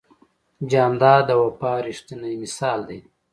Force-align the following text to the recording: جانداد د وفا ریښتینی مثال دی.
جانداد 0.69 1.21
د 1.27 1.31
وفا 1.43 1.73
ریښتینی 1.87 2.33
مثال 2.43 2.79
دی. 2.89 2.99